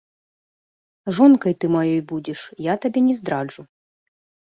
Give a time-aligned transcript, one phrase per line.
[1.19, 2.39] Жонкай ты маёй будзеш,
[2.71, 3.63] я табе не здраджу.